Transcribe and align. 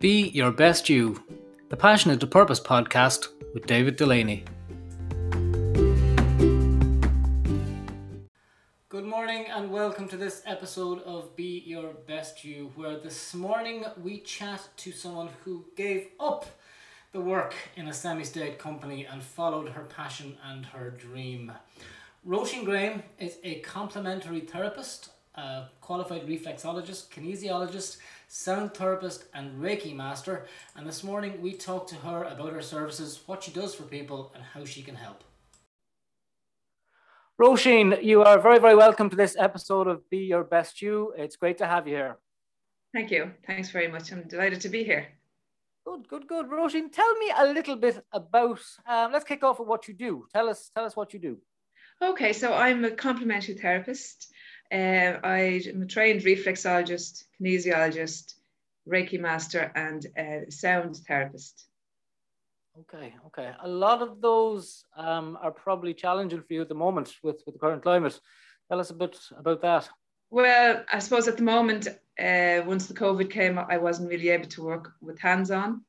Be 0.00 0.28
Your 0.28 0.50
Best 0.50 0.88
You, 0.88 1.22
the 1.68 1.76
Passionate 1.76 2.20
to 2.20 2.26
Purpose 2.26 2.58
podcast 2.58 3.26
with 3.52 3.66
David 3.66 3.96
Delaney. 3.96 4.44
Good 8.88 9.04
morning 9.04 9.44
and 9.50 9.70
welcome 9.70 10.08
to 10.08 10.16
this 10.16 10.42
episode 10.46 11.02
of 11.02 11.36
Be 11.36 11.62
Your 11.66 11.92
Best 11.92 12.46
You, 12.46 12.72
where 12.76 12.96
this 12.96 13.34
morning 13.34 13.84
we 14.02 14.20
chat 14.20 14.66
to 14.78 14.90
someone 14.90 15.28
who 15.44 15.66
gave 15.76 16.06
up 16.18 16.46
the 17.12 17.20
work 17.20 17.54
in 17.76 17.86
a 17.86 17.92
semi 17.92 18.24
state 18.24 18.58
company 18.58 19.04
and 19.04 19.22
followed 19.22 19.68
her 19.68 19.84
passion 19.84 20.38
and 20.42 20.64
her 20.64 20.88
dream. 20.88 21.52
Roisin 22.26 22.64
Graham 22.64 23.02
is 23.18 23.36
a 23.44 23.60
complementary 23.60 24.40
therapist, 24.40 25.10
a 25.40 25.70
qualified 25.80 26.26
reflexologist, 26.26 27.08
kinesiologist, 27.08 27.96
sound 28.28 28.74
therapist, 28.74 29.24
and 29.34 29.60
Reiki 29.60 29.94
master. 29.94 30.46
And 30.76 30.86
this 30.86 31.02
morning 31.02 31.40
we 31.40 31.52
talked 31.52 31.88
to 31.90 31.96
her 31.96 32.24
about 32.24 32.52
her 32.52 32.62
services, 32.62 33.20
what 33.26 33.42
she 33.42 33.50
does 33.50 33.74
for 33.74 33.84
people, 33.84 34.32
and 34.34 34.42
how 34.42 34.64
she 34.64 34.82
can 34.82 34.94
help. 34.94 35.24
Roisin, 37.40 38.02
you 38.02 38.22
are 38.22 38.38
very, 38.38 38.58
very 38.58 38.76
welcome 38.76 39.08
to 39.08 39.16
this 39.16 39.34
episode 39.38 39.86
of 39.86 40.08
Be 40.10 40.18
Your 40.18 40.44
Best 40.44 40.82
You. 40.82 41.14
It's 41.16 41.36
great 41.36 41.56
to 41.58 41.66
have 41.66 41.88
you 41.88 41.94
here. 41.94 42.18
Thank 42.92 43.10
you. 43.10 43.30
Thanks 43.46 43.70
very 43.70 43.88
much. 43.88 44.12
I'm 44.12 44.24
delighted 44.28 44.60
to 44.60 44.68
be 44.68 44.84
here. 44.84 45.06
Good, 45.86 46.06
good, 46.06 46.26
good. 46.28 46.46
Roisin, 46.50 46.92
tell 46.92 47.14
me 47.14 47.32
a 47.38 47.46
little 47.46 47.76
bit 47.76 48.04
about. 48.12 48.60
Um, 48.86 49.12
let's 49.12 49.24
kick 49.24 49.42
off 49.42 49.58
with 49.58 49.68
what 49.68 49.88
you 49.88 49.94
do. 49.94 50.26
Tell 50.34 50.50
us, 50.50 50.70
tell 50.74 50.84
us 50.84 50.94
what 50.94 51.14
you 51.14 51.18
do. 51.18 51.38
Okay, 52.02 52.32
so 52.32 52.52
I'm 52.54 52.84
a 52.84 52.90
complementary 52.90 53.54
therapist. 53.54 54.32
Uh, 54.72 55.18
I'm 55.24 55.82
a 55.82 55.86
trained 55.86 56.22
reflexologist, 56.22 57.24
kinesiologist, 57.40 58.34
Reiki 58.88 59.18
master, 59.18 59.72
and 59.74 60.06
a 60.16 60.50
sound 60.50 60.96
therapist. 61.08 61.66
Okay, 62.80 63.14
okay. 63.26 63.52
A 63.62 63.68
lot 63.68 64.00
of 64.00 64.20
those 64.20 64.84
um, 64.96 65.36
are 65.42 65.50
probably 65.50 65.92
challenging 65.92 66.40
for 66.42 66.54
you 66.54 66.62
at 66.62 66.68
the 66.68 66.74
moment 66.74 67.12
with, 67.22 67.42
with 67.44 67.54
the 67.54 67.58
current 67.58 67.82
climate. 67.82 68.18
Tell 68.68 68.80
us 68.80 68.90
a 68.90 68.94
bit 68.94 69.18
about 69.36 69.60
that. 69.62 69.88
Well, 70.30 70.84
I 70.92 71.00
suppose 71.00 71.26
at 71.26 71.36
the 71.36 71.42
moment, 71.42 71.88
uh, 71.88 72.62
once 72.64 72.86
the 72.86 72.94
COVID 72.94 73.30
came, 73.30 73.58
I 73.58 73.76
wasn't 73.76 74.08
really 74.08 74.28
able 74.28 74.48
to 74.48 74.62
work 74.62 74.92
with 75.00 75.18
hands 75.18 75.50
on. 75.50 75.82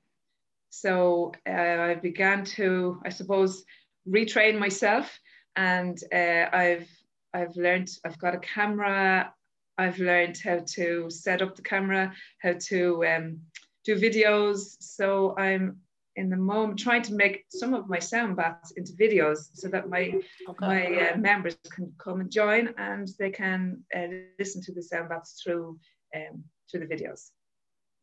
So 0.72 1.34
uh, 1.48 1.52
I 1.52 1.96
began 1.96 2.44
to, 2.46 3.00
I 3.06 3.10
suppose, 3.10 3.64
retrain 4.08 4.58
myself, 4.58 5.20
and 5.56 6.02
uh, 6.12 6.48
I've 6.52 6.90
I've 7.34 7.56
learned 7.56 7.90
I've 8.06 8.20
got 8.20 8.36
a 8.36 8.40
camera. 8.40 9.34
I've 9.78 10.00
learned 10.00 10.38
how 10.44 10.60
to 10.76 11.10
set 11.10 11.42
up 11.42 11.56
the 11.56 11.62
camera, 11.62 12.14
how 12.42 12.56
to 12.68 13.06
um, 13.06 13.40
do 13.86 13.96
videos. 13.96 14.76
So 14.80 15.36
I'm 15.38 15.78
in 16.18 16.30
the 16.30 16.38
moment 16.38 16.78
trying 16.78 17.02
to 17.04 17.14
make 17.14 17.46
some 17.50 17.74
of 17.74 17.88
my 17.88 18.00
sound 18.00 18.36
baths 18.36 18.72
into 18.72 18.92
videos 18.94 19.50
so 19.54 19.70
that 19.70 19.90
my 19.90 20.14
okay. 20.50 20.56
my 20.60 21.10
uh, 21.10 21.18
members 21.18 21.56
can 21.72 21.92
come 21.98 22.20
and 22.20 22.30
join 22.30 22.74
and 22.78 23.08
they 23.18 23.30
can 23.30 23.82
uh, 23.96 24.08
listen 24.38 24.62
to 24.64 24.74
the 24.74 24.84
sound 24.84 25.10
baths 25.10 25.42
through 25.42 25.80
um, 26.16 26.44
through 26.70 26.86
the 26.86 26.94
videos 26.94 27.30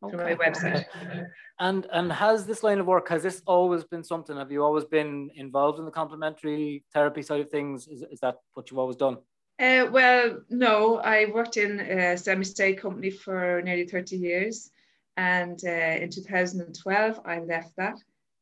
okay. 0.03 0.17
my 0.17 0.35
website. 0.35 0.85
And 1.61 1.87
and 1.91 2.09
has 2.09 2.45
this 2.45 2.63
line 2.63 2.79
of 2.79 2.85
work 2.85 3.09
has 3.09 3.21
this 3.21 3.41
always 3.45 3.83
been 3.83 4.01
something? 4.01 4.37
Have 4.37 4.49
you 4.49 4.63
always 4.63 4.85
been 4.85 5.29
involved 5.35 5.77
in 5.77 5.83
the 5.83 5.91
complementary 5.91 6.85
therapy 6.93 7.21
side 7.21 7.41
of 7.41 7.49
things? 7.49 7.85
Is, 7.89 8.01
is 8.03 8.19
that 8.21 8.37
what 8.53 8.71
you've 8.71 8.79
always 8.79 8.95
done? 8.95 9.17
Uh, 9.59 9.87
well, 9.91 10.39
no, 10.49 10.99
I 10.99 11.25
worked 11.25 11.57
in 11.57 11.81
a 11.81 12.15
semi-state 12.15 12.81
company 12.81 13.09
for 13.09 13.61
nearly 13.61 13.85
30 13.85 14.15
years. 14.15 14.71
And 15.17 15.59
uh, 15.65 15.99
in 16.01 16.09
2012, 16.09 17.19
I 17.25 17.39
left 17.39 17.75
that. 17.75 17.97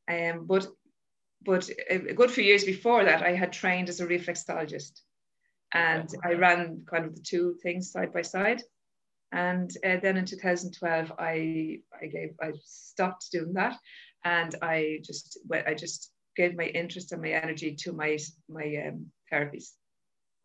Um, 0.08 0.46
but 0.46 0.68
but 1.44 1.70
a 1.90 2.14
good 2.14 2.30
few 2.30 2.44
years 2.44 2.66
before 2.66 3.04
that, 3.06 3.24
I 3.24 3.34
had 3.34 3.52
trained 3.52 3.90
as 3.90 4.00
a 4.00 4.06
reflexologist. 4.06 5.02
And 5.74 6.10
I 6.24 6.34
ran 6.34 6.84
kind 6.86 7.06
of 7.06 7.16
the 7.16 7.22
two 7.22 7.56
things 7.64 7.92
side 7.92 8.14
by 8.14 8.22
side. 8.22 8.62
And 9.32 9.70
uh, 9.86 9.98
then 10.02 10.18
in 10.18 10.26
2012, 10.26 11.12
I, 11.20 11.80
I 12.02 12.06
gave 12.08 12.30
I 12.42 12.52
stopped 12.64 13.30
doing 13.32 13.54
that, 13.54 13.78
and 14.24 14.56
I 14.62 15.00
just 15.04 15.40
I 15.52 15.74
just 15.74 16.12
gave 16.36 16.56
my 16.56 16.66
interest 16.66 17.12
and 17.12 17.22
my 17.22 17.30
energy 17.30 17.76
to 17.84 17.92
my 17.92 18.18
my 18.50 18.88
um, 18.88 19.08
therapies. 19.32 19.72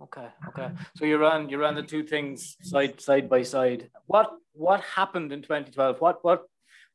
Okay, 0.03 0.27
okay. 0.49 0.71
So 0.97 1.05
you 1.05 1.19
ran 1.19 1.49
you 1.49 1.59
ran 1.59 1.77
the 1.77 1.83
two 1.83 2.03
things 2.03 2.57
side 2.61 3.01
side 3.01 3.29
by 3.29 3.43
side. 3.43 3.89
What 4.07 4.33
what 4.53 4.81
happened 4.81 5.33
in 5.33 5.43
2012? 5.43 6.01
What 6.01 6.25
what 6.25 6.43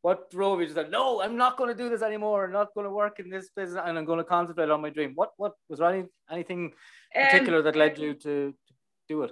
what 0.01 0.29
drove 0.29 0.61
you 0.61 0.67
to 0.67 0.73
say, 0.73 0.85
no, 0.89 1.21
I'm 1.21 1.37
not 1.37 1.57
going 1.57 1.75
to 1.75 1.83
do 1.83 1.89
this 1.89 2.01
anymore. 2.01 2.45
I'm 2.45 2.51
not 2.51 2.73
going 2.73 2.85
to 2.85 2.91
work 2.91 3.19
in 3.19 3.29
this 3.29 3.49
business 3.55 3.81
and 3.83 3.97
I'm 3.97 4.05
going 4.05 4.19
to 4.19 4.23
concentrate 4.23 4.69
on 4.69 4.81
my 4.81 4.89
dream. 4.89 5.13
What 5.15 5.31
what 5.37 5.53
was 5.69 5.79
there 5.79 5.89
any, 5.89 6.05
anything 6.31 6.73
particular 7.13 7.59
um, 7.59 7.63
that 7.65 7.75
led 7.75 7.97
you 7.97 8.13
to, 8.13 8.53
to 8.67 8.73
do 9.09 9.23
it? 9.23 9.31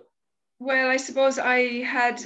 Well, 0.60 0.90
I 0.90 0.98
suppose 0.98 1.38
I 1.38 1.84
had 1.84 2.24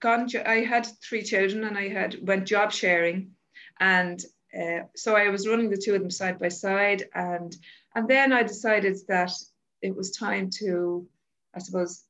gone, 0.00 0.28
I 0.46 0.60
had 0.60 0.86
three 1.02 1.22
children 1.22 1.64
and 1.64 1.76
I 1.76 1.88
had 1.88 2.16
went 2.26 2.46
job 2.46 2.72
sharing. 2.72 3.32
And 3.78 4.22
uh, 4.58 4.80
so 4.96 5.14
I 5.14 5.28
was 5.28 5.46
running 5.46 5.70
the 5.70 5.76
two 5.76 5.94
of 5.94 6.00
them 6.00 6.10
side 6.10 6.38
by 6.38 6.48
side. 6.48 7.04
And, 7.14 7.56
and 7.94 8.08
then 8.08 8.32
I 8.32 8.42
decided 8.42 8.98
that 9.08 9.32
it 9.82 9.94
was 9.94 10.10
time 10.10 10.50
to, 10.58 11.06
I 11.54 11.60
suppose, 11.60 12.02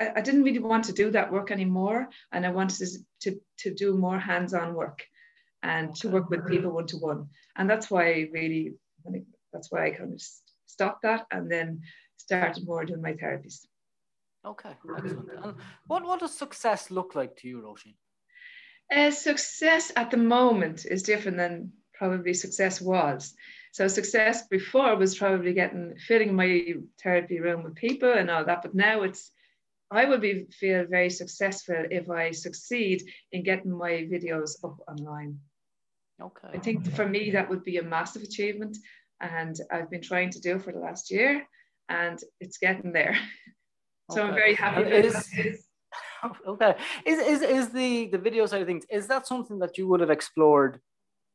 I, 0.00 0.12
I 0.16 0.20
didn't 0.20 0.44
really 0.44 0.58
want 0.58 0.84
to 0.84 0.92
do 0.92 1.10
that 1.10 1.32
work 1.32 1.50
anymore. 1.50 2.08
And 2.30 2.46
I 2.46 2.50
wanted 2.50 2.78
to, 2.78 2.98
to, 3.22 3.40
to 3.58 3.74
do 3.74 3.96
more 3.96 4.18
hands-on 4.18 4.74
work 4.74 5.04
and 5.62 5.94
to 5.96 6.08
work 6.08 6.30
with 6.30 6.46
people 6.46 6.72
one-to-one. 6.72 7.28
And 7.56 7.68
that's 7.68 7.90
why 7.90 8.04
I 8.06 8.28
really, 8.32 8.74
that's 9.52 9.70
why 9.70 9.86
I 9.86 9.90
kind 9.90 10.12
of 10.12 10.22
stopped 10.66 11.02
that 11.02 11.26
and 11.30 11.50
then 11.50 11.82
started 12.16 12.66
more 12.66 12.84
doing 12.84 13.02
my 13.02 13.12
therapies. 13.12 13.66
Okay, 14.44 14.74
excellent. 14.96 15.28
And 15.44 15.54
what, 15.86 16.04
what 16.04 16.20
does 16.20 16.36
success 16.36 16.90
look 16.90 17.14
like 17.14 17.36
to 17.36 17.48
you, 17.48 17.62
Roisin? 17.62 17.94
Uh, 18.94 19.10
success 19.10 19.92
at 19.96 20.10
the 20.10 20.16
moment 20.16 20.84
is 20.84 21.02
different 21.02 21.36
than 21.36 21.72
probably 21.94 22.34
success 22.34 22.80
was. 22.80 23.34
So 23.72 23.88
success 23.88 24.46
before 24.48 24.96
was 24.96 25.16
probably 25.16 25.54
getting 25.54 25.94
filling 25.96 26.34
my 26.34 26.74
therapy 27.02 27.40
room 27.40 27.62
with 27.62 27.74
people 27.74 28.12
and 28.12 28.30
all 28.30 28.44
that, 28.44 28.62
but 28.62 28.74
now 28.74 29.02
it's 29.02 29.30
I 29.90 30.06
would 30.06 30.22
be 30.22 30.46
feel 30.50 30.86
very 30.88 31.10
successful 31.10 31.84
if 31.90 32.08
I 32.10 32.30
succeed 32.30 33.02
in 33.30 33.42
getting 33.44 33.70
my 33.70 33.90
videos 33.90 34.52
up 34.64 34.78
online. 34.88 35.38
Okay. 36.20 36.48
I 36.54 36.58
think 36.58 36.90
for 36.94 37.06
me 37.06 37.30
that 37.30 37.48
would 37.50 37.62
be 37.62 37.76
a 37.76 37.82
massive 37.82 38.22
achievement, 38.22 38.76
and 39.20 39.54
I've 39.70 39.90
been 39.90 40.02
trying 40.02 40.30
to 40.30 40.40
do 40.40 40.58
for 40.58 40.72
the 40.72 40.78
last 40.78 41.10
year, 41.10 41.46
and 41.88 42.18
it's 42.40 42.58
getting 42.58 42.92
there. 42.92 43.16
so 44.14 44.22
okay. 44.22 44.28
I'm 44.28 44.34
very 44.34 44.54
happy. 44.54 44.82
Is, 44.82 45.66
okay, 46.46 46.74
is, 47.04 47.18
is 47.18 47.42
is 47.42 47.68
the 47.70 48.06
the 48.06 48.18
video 48.18 48.46
side 48.46 48.62
of 48.62 48.66
things? 48.66 48.84
Is 48.90 49.06
that 49.08 49.26
something 49.26 49.58
that 49.58 49.78
you 49.78 49.88
would 49.88 50.00
have 50.00 50.10
explored 50.10 50.80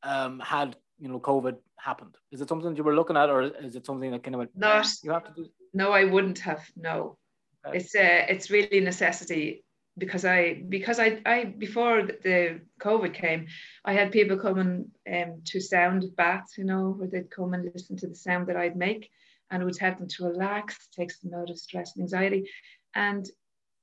um, 0.04 0.40
had 0.40 0.76
you 1.00 1.10
know 1.10 1.20
COVID 1.20 1.58
happened? 1.78 2.16
Is 2.32 2.42
it 2.42 2.50
something 2.50 2.76
you 2.76 2.84
were 2.84 2.96
looking 2.96 3.18
at, 3.18 3.30
or 3.30 3.42
is 3.42 3.76
it 3.76 3.86
something 3.86 4.12
that 4.12 4.24
kind 4.24 4.36
of 4.36 4.40
went, 4.40 4.52
not? 4.56 4.88
You 5.04 5.12
have 5.12 5.26
to 5.26 5.34
do. 5.34 5.48
No, 5.74 5.92
I 5.92 6.04
wouldn't 6.06 6.40
have. 6.40 6.64
No, 6.76 7.18
okay. 7.66 7.78
it's 7.78 7.96
uh, 7.96 8.26
it's 8.30 8.50
really 8.50 8.80
necessity 8.80 9.64
because 9.98 10.26
I 10.26 10.64
because 10.70 11.00
I 11.00 11.22
I 11.26 11.46
before 11.46 12.04
the 12.04 12.62
COVID 12.82 13.14
came, 13.14 13.48
I 13.84 13.94
had 13.94 14.12
people 14.12 14.38
coming 14.38 14.92
um, 15.12 15.42
to 15.46 15.60
sound 15.60 16.06
baths, 16.16 16.58
you 16.58 16.64
know, 16.64 16.92
where 16.98 17.08
they'd 17.08 17.32
come 17.32 17.54
and 17.54 17.70
listen 17.74 17.98
to 17.98 18.08
the 18.08 18.16
sound 18.16 18.48
that 18.48 18.58
I'd 18.58 18.78
make, 18.78 19.10
and 19.50 19.62
it 19.62 19.66
would 19.66 19.78
help 19.78 19.98
them 19.98 20.08
to 20.08 20.26
relax, 20.26 20.90
takes 20.90 21.20
them 21.20 21.34
out 21.34 21.50
of 21.50 21.58
stress 21.58 21.96
and 21.96 22.04
anxiety, 22.04 22.50
and 22.96 23.26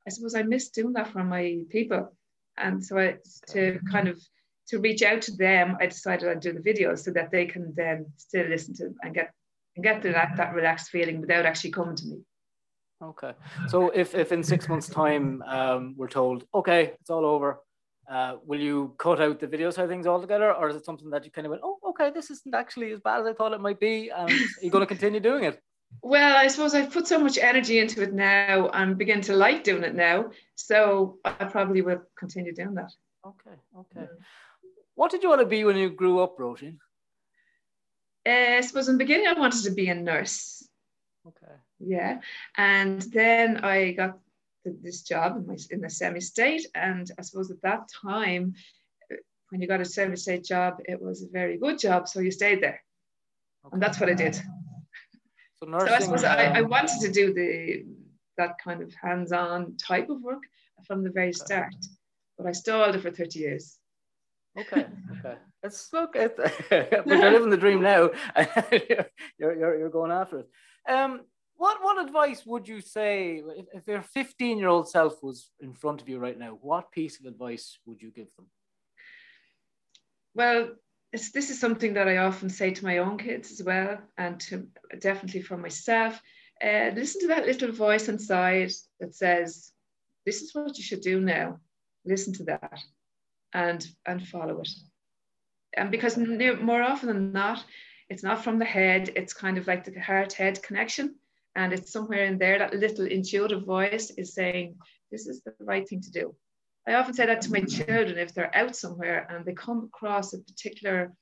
I 0.07 0.11
suppose 0.11 0.35
I 0.35 0.43
missed 0.43 0.75
doing 0.75 0.93
that 0.95 1.09
for 1.09 1.25
my 1.25 1.61
people, 1.71 2.17
and 2.57 2.85
so 2.85 2.99
I 2.99 3.17
to 3.49 3.79
kind 3.91 4.09
of 4.09 4.21
to 4.69 4.79
reach 4.79 5.03
out 5.03 5.23
to 5.23 5.37
them, 5.37 5.77
I 5.81 5.87
decided 5.87 6.29
I'd 6.29 6.41
do 6.41 6.53
the 6.53 6.61
videos 6.61 7.01
so 7.01 7.11
that 7.13 7.31
they 7.31 7.45
can 7.47 7.75
then 7.77 8.07
still 8.17 8.47
listen 8.47 8.75
to 8.77 8.95
and 9.03 9.15
get 9.15 9.33
and 9.77 9.85
get 9.85 10.03
that, 10.03 10.37
that 10.37 10.55
relaxed 10.55 10.91
feeling 10.91 11.21
without 11.21 11.47
actually 11.47 11.73
coming 11.73 11.97
to 11.97 12.07
me. 12.07 12.19
Okay. 13.03 13.33
So 13.69 13.91
if, 13.91 14.15
if 14.15 14.33
in 14.33 14.43
six 14.43 14.69
months' 14.69 14.89
time 14.89 15.43
um, 15.47 15.95
we're 15.97 16.09
told, 16.09 16.45
okay, 16.55 16.93
it's 17.01 17.11
all 17.11 17.27
over, 17.27 17.59
uh, 18.09 18.37
will 18.45 18.61
you 18.61 18.95
cut 18.99 19.21
out 19.21 19.41
the 19.41 19.47
video 19.47 19.71
side 19.71 19.85
of 19.85 19.91
things 19.91 20.07
altogether? 20.07 20.53
Or 20.53 20.69
is 20.69 20.77
it 20.77 20.85
something 20.85 21.11
that 21.11 21.25
you 21.25 21.31
kind 21.31 21.47
of 21.47 21.51
went, 21.51 21.63
oh, 21.65 21.79
okay, 21.95 22.11
this 22.11 22.31
isn't 22.31 22.55
actually 22.55 22.93
as 22.93 23.01
bad 23.01 23.21
as 23.21 23.27
I 23.27 23.33
thought 23.33 23.53
it 23.53 23.61
might 23.61 23.81
be? 23.81 24.11
And 24.11 24.31
are 24.31 24.63
you 24.63 24.71
going 24.71 24.83
to 24.83 24.87
continue 24.87 25.21
doing 25.21 25.45
it? 25.45 25.61
Well, 26.03 26.37
I 26.37 26.49
suppose 26.49 26.75
I've 26.75 26.93
put 26.93 27.07
so 27.07 27.21
much 27.21 27.39
energy 27.39 27.79
into 27.79 28.03
it 28.03 28.13
now 28.13 28.69
and 28.71 28.99
begin 28.99 29.21
to 29.21 29.33
like 29.33 29.63
doing 29.63 29.85
it 29.85 29.95
now. 29.95 30.33
So 30.57 31.19
I 31.25 31.45
probably 31.45 31.83
will 31.83 32.03
continue 32.19 32.53
doing 32.53 32.75
that. 32.75 32.93
Okay. 33.25 33.57
Okay. 33.79 34.09
What 34.97 35.13
did 35.13 35.23
you 35.23 35.29
want 35.29 35.43
to 35.43 35.47
be 35.47 35.63
when 35.63 35.77
you 35.77 35.91
grew 35.91 36.19
up, 36.19 36.37
Roisin? 36.37 36.79
Uh, 38.27 38.57
I 38.59 38.61
suppose 38.63 38.89
in 38.89 38.97
the 38.97 39.05
beginning 39.05 39.29
I 39.29 39.39
wanted 39.39 39.63
to 39.63 39.71
be 39.71 39.89
a 39.89 39.95
nurse. 39.95 40.67
Okay. 41.29 41.55
Yeah, 41.79 42.21
and 42.57 43.03
then 43.03 43.59
I 43.59 43.93
got 43.93 44.19
this 44.65 45.03
job 45.03 45.37
in, 45.37 45.47
my, 45.47 45.57
in 45.71 45.81
the 45.81 45.91
semi-state, 45.91 46.67
and 46.75 47.11
I 47.19 47.23
suppose 47.23 47.51
at 47.51 47.63
that 47.63 47.89
time, 48.03 48.55
when 49.55 49.63
you 49.63 49.69
got 49.69 49.81
a 49.81 49.85
service 49.85 50.23
state 50.23 50.43
job, 50.43 50.81
it 50.85 51.01
was 51.01 51.23
a 51.23 51.29
very 51.29 51.57
good 51.57 51.79
job. 51.79 52.09
So 52.09 52.19
you 52.19 52.33
stayed 52.33 52.61
there. 52.61 52.83
Okay. 53.65 53.75
And 53.75 53.81
that's 53.81 54.01
what 54.01 54.09
I 54.11 54.15
did. 54.15 54.37
So, 55.61 55.71
nursing, 55.71 55.89
so 55.89 55.95
I 55.95 55.99
suppose 56.01 56.25
um, 56.25 56.31
I, 56.33 56.59
I 56.59 56.61
wanted 56.63 57.01
to 57.03 57.13
do 57.13 57.33
the 57.33 57.85
that 58.37 58.57
kind 58.59 58.83
of 58.83 58.93
hands-on 59.01 59.77
type 59.77 60.11
of 60.11 60.21
work 60.21 60.43
from 60.85 61.05
the 61.05 61.11
very 61.11 61.33
start. 61.33 61.73
But 62.37 62.49
I 62.49 62.53
stalled 62.53 62.97
it 62.97 63.03
for 63.03 63.13
30 63.13 63.39
years. 63.39 63.79
Okay, 64.59 64.87
okay. 65.13 65.37
Let's 65.63 65.93
look 65.93 66.17
at 66.17 66.37
but 66.71 67.07
you're 67.07 67.31
living 67.31 67.51
the 67.51 67.57
dream 67.57 67.81
now. 67.83 68.11
you're, 69.39 69.57
you're, 69.57 69.79
you're 69.79 69.91
going 69.91 70.11
after 70.11 70.41
it. 70.41 70.49
Um, 70.89 71.21
what 71.55 71.79
what 71.85 72.05
advice 72.05 72.45
would 72.45 72.67
you 72.67 72.81
say 72.81 73.41
if, 73.57 73.67
if 73.73 73.87
your 73.87 74.03
15 74.03 74.59
year 74.59 74.69
old 74.69 74.89
self 74.89 75.23
was 75.23 75.53
in 75.61 75.73
front 75.73 76.03
of 76.03 76.09
you 76.09 76.19
right 76.19 76.39
now? 76.39 76.59
What 76.61 76.91
piece 76.91 77.21
of 77.21 77.27
advice 77.27 77.79
would 77.87 78.03
you 78.03 78.11
give 78.11 78.35
them? 78.37 78.47
Well, 80.35 80.75
this 81.13 81.51
is 81.51 81.61
something 81.61 81.95
that 81.95 82.09
I 82.09 82.17
often 82.17 82.51
say 82.51 82.73
to 82.73 82.85
my 82.85 82.99
own 82.99 83.19
kids 83.19 83.53
as 83.53 83.63
well, 83.63 83.99
and 84.19 84.41
to 84.41 84.67
definitely 84.99 85.43
for 85.43 85.57
myself. 85.57 86.21
Uh, 86.63 86.91
listen 86.95 87.21
to 87.23 87.29
that 87.29 87.47
little 87.47 87.71
voice 87.73 88.09
inside 88.09 88.73
that 88.99 89.15
says, 89.15 89.73
"This 90.27 90.43
is 90.43 90.55
what 90.55 90.77
you 90.77 90.83
should 90.83 91.03
do 91.03 91.21
now." 91.21 91.61
Listen 92.05 92.33
to 92.35 92.45
that, 92.45 92.81
and 93.53 93.87
and 94.07 94.27
follow 94.27 94.61
it. 94.61 94.69
And 95.77 95.91
because 95.91 96.17
more 96.17 96.83
often 96.83 97.09
than 97.09 97.33
not, 97.33 97.65
it's 98.09 98.23
not 98.25 98.43
from 98.43 98.59
the 98.59 98.65
head; 98.65 99.13
it's 99.15 99.33
kind 99.33 99.57
of 99.57 99.67
like 99.69 99.85
the 99.85 100.01
heart-head 100.01 100.63
connection, 100.63 101.15
and 101.55 101.73
it's 101.73 101.93
somewhere 101.93 102.25
in 102.25 102.39
there 102.39 102.59
that 102.59 102.75
little 102.75 103.07
intuitive 103.07 103.65
voice 103.65 104.11
is 104.11 104.35
saying, 104.35 104.79
"This 105.13 105.29
is 105.29 105.43
the 105.43 105.55
right 105.61 105.89
thing 105.89 106.01
to 106.03 106.11
do." 106.11 106.37
I 106.87 106.95
often 106.95 107.15
say 107.15 107.27
that 107.27 107.41
to 107.43 107.51
my 107.51 107.61
children 107.61 108.19
if 108.19 108.35
they're 108.35 108.55
out 108.55 108.77
somewhere 108.77 109.27
and 109.31 109.45
they 109.45 109.55
come 109.55 109.85
across 109.85 110.35
a 110.35 110.39
particular 110.39 111.13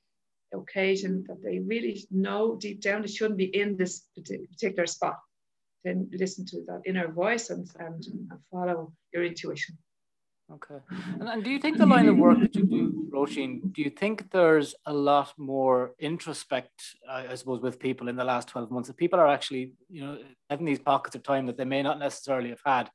occasion 0.53 1.23
that 1.27 1.41
they 1.41 1.59
really 1.59 2.05
know 2.11 2.55
deep 2.55 2.81
down 2.81 3.03
it 3.03 3.09
shouldn't 3.09 3.37
be 3.37 3.55
in 3.55 3.77
this 3.77 4.03
particular 4.15 4.85
spot. 4.85 5.17
Then 5.83 6.09
listen 6.13 6.45
to 6.47 6.63
that 6.67 6.81
inner 6.85 7.11
voice 7.11 7.49
and, 7.49 7.69
and, 7.79 8.05
and 8.05 8.39
follow 8.51 8.93
your 9.13 9.23
intuition. 9.23 9.77
Okay. 10.51 10.75
And, 11.19 11.29
and, 11.29 11.43
do 11.43 11.49
you 11.49 11.59
think 11.59 11.77
the 11.77 11.85
line 11.85 12.07
of 12.07 12.17
work 12.17 12.39
that 12.41 12.53
you 12.53 12.65
do, 12.65 13.09
Roisin, 13.11 13.73
do 13.73 13.81
you 13.81 13.89
think 13.89 14.29
there's 14.29 14.75
a 14.85 14.93
lot 14.93 15.33
more 15.37 15.93
introspect, 15.99 16.95
uh, 17.09 17.23
I 17.29 17.35
suppose, 17.35 17.61
with 17.61 17.79
people 17.79 18.09
in 18.09 18.17
the 18.17 18.25
last 18.25 18.49
12 18.49 18.69
months? 18.69 18.87
That 18.87 18.97
people 18.97 19.19
are 19.19 19.27
actually, 19.27 19.73
you 19.89 20.05
know, 20.05 20.17
having 20.49 20.65
these 20.65 20.79
pockets 20.79 21.15
of 21.15 21.23
time 21.23 21.45
that 21.47 21.57
they 21.57 21.65
may 21.65 21.81
not 21.81 21.97
necessarily 21.97 22.49
have 22.49 22.61
had 22.65 22.91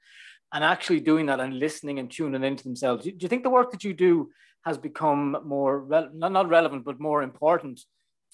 and 0.53 0.65
actually 0.65 1.01
doing 1.01 1.27
that 1.27 1.41
and 1.41 1.59
listening 1.59 1.99
and 1.99 2.11
tuning 2.11 2.43
into 2.45 2.65
themselves. 2.65 3.05
Do 3.05 3.13
you 3.19 3.29
think 3.29 3.43
the 3.43 3.51
work 3.51 3.71
that 3.73 3.85
you 3.85 3.93
do 3.93 4.31
has 4.65 4.79
become 4.79 5.37
more 5.45 5.81
re- 5.81 6.09
not 6.13 6.33
not 6.33 6.49
relevant 6.49 6.85
but 6.85 7.01
more 7.01 7.23
important 7.23 7.81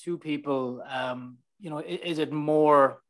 to 0.02 0.18
people? 0.18 0.82
Um, 0.88 1.38
you 1.60 1.70
know, 1.70 1.78
is, 1.78 2.18
it 2.18 2.32
more? 2.32 3.00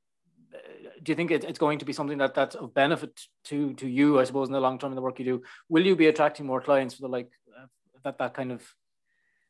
Do 1.03 1.13
you 1.13 1.17
think 1.17 1.31
it's 1.31 1.59
going 1.59 1.79
to 1.81 1.85
be 1.85 1.93
something 1.93 2.19
that 2.19 2.35
that's 2.35 2.55
of 2.55 2.73
benefit 2.75 3.21
to 3.45 3.75
to 3.75 3.89
you? 3.89 4.21
I 4.21 4.25
suppose 4.25 4.49
in 4.49 4.53
the 4.53 4.61
long 4.61 4.79
term 4.79 4.93
in 4.93 4.97
the 4.97 5.03
work 5.03 5.19
you 5.19 5.25
do, 5.25 5.43
will 5.69 5.85
you 5.85 5.97
be 5.97 6.07
attracting 6.07 6.47
more 6.47 6.61
clients 6.61 6.95
for 6.95 7.03
the 7.03 7.09
like 7.09 7.31
uh, 7.59 7.67
that 8.05 8.19
that 8.19 8.35
kind 8.35 8.53
of? 8.53 8.61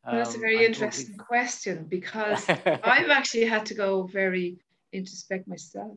Um, 0.06 0.16
well, 0.16 0.24
that's 0.24 0.34
a 0.34 0.38
um, 0.38 0.42
very 0.42 0.64
interesting 0.64 1.16
question 1.16 1.86
because 1.88 2.48
I've 2.48 3.10
actually 3.10 3.46
had 3.46 3.66
to 3.66 3.74
go 3.74 4.02
very 4.06 4.58
introspect 4.92 5.46
myself 5.46 5.96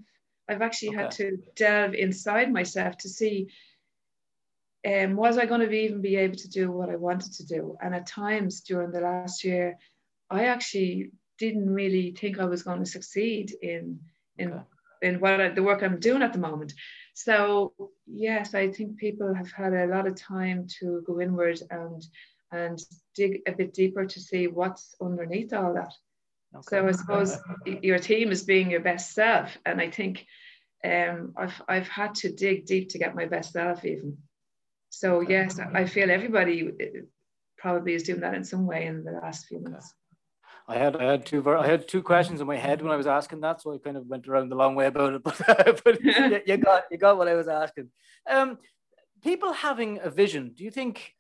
I've 0.50 0.62
actually 0.62 0.90
okay. 0.90 0.98
had 0.98 1.12
to 1.12 1.38
delve 1.56 1.94
inside 1.94 2.52
myself 2.52 2.98
to 3.00 3.10
see 3.10 3.48
um, 4.88 5.16
was 5.16 5.38
I 5.38 5.46
going 5.46 5.62
to 5.62 5.72
even 5.72 6.02
be 6.02 6.16
able 6.16 6.38
to 6.38 6.50
do 6.50 6.72
what 6.72 6.90
I 6.90 6.96
wanted 6.96 7.34
to 7.34 7.46
do? 7.46 7.78
And 7.82 7.94
at 7.94 8.08
times 8.08 8.62
during 8.62 8.92
the 8.92 9.02
last 9.02 9.44
year, 9.44 9.78
I 10.30 10.46
actually 10.46 11.12
didn't 11.40 11.70
really 11.70 12.12
think 12.12 12.40
I 12.40 12.46
was 12.46 12.64
going 12.64 12.80
to 12.80 12.90
succeed 12.90 13.54
in 13.62 14.00
in 14.38 14.54
okay. 14.54 14.64
in 15.02 15.20
what 15.20 15.42
I, 15.42 15.50
the 15.50 15.64
work 15.64 15.84
I'm 15.84 16.00
doing 16.00 16.22
at 16.22 16.34
the 16.34 16.40
moment. 16.40 16.74
So 17.14 17.74
yes, 18.06 18.54
I 18.54 18.72
think 18.72 18.98
people 18.98 19.34
have 19.34 19.52
had 19.52 19.74
a 19.74 19.88
lot 19.88 20.08
of 20.08 20.16
time 20.16 20.68
to 20.80 21.04
go 21.06 21.20
inward 21.20 21.60
and 21.70 22.06
and 22.52 22.80
dig 23.14 23.42
a 23.48 23.52
bit 23.52 23.74
deeper 23.74 24.06
to 24.06 24.20
see 24.20 24.48
what's 24.48 24.96
underneath 25.02 25.54
all 25.54 25.74
that. 25.74 25.94
So 26.62 26.88
I 26.88 26.92
suppose 26.92 27.38
your 27.66 28.00
team 28.00 28.32
is 28.32 28.44
being 28.44 28.72
your 28.72 28.80
best 28.80 29.14
self, 29.14 29.58
and 29.66 29.80
I 29.80 29.90
think 29.90 30.26
um, 30.84 31.34
I've 31.38 31.62
I've 31.68 31.88
had 31.88 32.16
to 32.16 32.32
dig 32.32 32.66
deep 32.66 32.90
to 32.90 33.00
get 33.00 33.16
my 33.16 33.26
best 33.26 33.54
self 33.54 33.86
even. 33.86 34.18
So 34.90 35.22
yes, 35.22 35.60
I 35.60 35.86
feel 35.86 36.10
everybody 36.10 36.68
uh, 36.68 37.02
probably 37.58 37.94
is 37.94 38.04
doing 38.04 38.22
that 38.22 38.34
in 38.34 38.44
some 38.44 38.66
way 38.66 38.86
in 38.86 39.04
the 39.04 39.12
last 39.12 39.48
few 39.48 39.60
months. 39.60 39.94
I 40.68 40.78
had 40.78 40.96
I 40.96 41.04
had 41.04 41.26
two 41.26 41.48
I 41.50 41.68
had 41.68 41.88
two 41.88 42.02
questions 42.02 42.42
in 42.42 42.48
my 42.48 42.58
head 42.58 42.82
when 42.82 42.92
I 42.92 42.98
was 42.98 43.08
asking 43.08 43.42
that, 43.42 43.62
so 43.62 43.74
I 43.74 43.78
kind 43.78 43.98
of 43.98 44.08
went 44.08 44.28
around 44.28 44.50
the 44.50 44.56
long 44.56 44.76
way 44.76 44.88
about 44.88 45.14
it. 45.14 45.24
But, 45.24 45.84
but 45.84 46.04
you 46.48 46.58
got 46.58 46.84
you 46.92 46.98
got 46.98 47.18
what 47.18 47.28
I 47.28 47.36
was 47.36 47.48
asking. 47.48 47.90
Um, 48.30 48.58
people 49.24 49.54
having 49.54 50.00
a 50.02 50.10
vision. 50.10 50.54
Do 50.56 50.64
you 50.64 50.72
think 50.72 51.14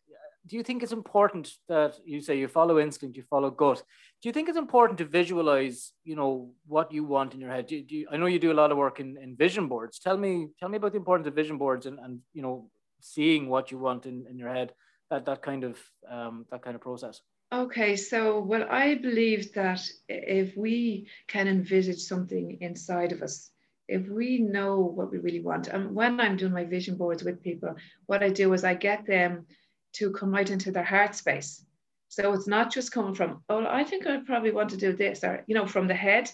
do 0.47 0.55
you 0.55 0.63
think 0.63 0.81
it's 0.81 0.93
important 0.93 1.51
that 1.67 1.95
you 2.05 2.21
say 2.21 2.37
you 2.37 2.47
follow 2.47 2.79
instinct, 2.79 3.17
you 3.17 3.23
follow 3.23 3.51
gut? 3.51 3.83
Do 4.21 4.29
you 4.29 4.33
think 4.33 4.47
it's 4.49 4.57
important 4.57 4.97
to 4.99 5.05
visualize, 5.05 5.93
you 6.03 6.15
know, 6.15 6.51
what 6.65 6.91
you 6.91 7.03
want 7.03 7.33
in 7.33 7.41
your 7.41 7.51
head? 7.51 7.67
Do, 7.67 7.81
do 7.83 7.95
you, 7.95 8.07
I 8.11 8.17
know 8.17 8.27
you 8.27 8.39
do 8.39 8.51
a 8.51 8.61
lot 8.61 8.71
of 8.71 8.77
work 8.77 8.99
in, 8.99 9.17
in 9.17 9.35
vision 9.35 9.67
boards. 9.67 9.99
Tell 9.99 10.17
me, 10.17 10.49
tell 10.59 10.69
me 10.69 10.77
about 10.77 10.93
the 10.93 10.97
importance 10.97 11.27
of 11.27 11.35
vision 11.35 11.57
boards 11.57 11.85
and, 11.85 11.99
and 11.99 12.19
you 12.33 12.41
know, 12.41 12.69
seeing 13.01 13.49
what 13.49 13.71
you 13.71 13.77
want 13.77 14.05
in, 14.05 14.25
in 14.29 14.37
your 14.37 14.53
head. 14.53 14.73
That 15.09 15.25
that 15.25 15.41
kind 15.41 15.63
of 15.63 15.77
um, 16.09 16.45
that 16.51 16.61
kind 16.61 16.75
of 16.75 16.81
process. 16.81 17.21
Okay, 17.53 17.95
so 17.95 18.41
well, 18.41 18.65
I 18.69 18.95
believe 18.95 19.53
that 19.53 19.79
if 20.09 20.57
we 20.57 21.07
can 21.27 21.47
envisage 21.47 22.01
something 22.01 22.57
inside 22.59 23.13
of 23.13 23.21
us, 23.21 23.49
if 23.87 24.05
we 24.09 24.39
know 24.39 24.79
what 24.79 25.09
we 25.09 25.19
really 25.19 25.39
want, 25.39 25.67
and 25.69 25.95
when 25.95 26.19
I'm 26.19 26.35
doing 26.35 26.51
my 26.51 26.65
vision 26.65 26.97
boards 26.97 27.23
with 27.23 27.41
people, 27.41 27.73
what 28.05 28.21
I 28.21 28.27
do 28.27 28.51
is 28.51 28.65
I 28.65 28.73
get 28.73 29.07
them 29.07 29.45
to 29.93 30.11
come 30.11 30.31
right 30.31 30.49
into 30.49 30.71
their 30.71 30.83
heart 30.83 31.15
space. 31.15 31.63
So 32.09 32.33
it's 32.33 32.47
not 32.47 32.71
just 32.71 32.91
coming 32.91 33.13
from, 33.13 33.43
oh, 33.49 33.65
I 33.67 33.83
think 33.83 34.07
I 34.07 34.17
probably 34.17 34.51
want 34.51 34.69
to 34.69 34.77
do 34.77 34.93
this, 34.93 35.23
or 35.23 35.43
you 35.47 35.55
know, 35.55 35.67
from 35.67 35.87
the 35.87 35.93
head, 35.93 36.31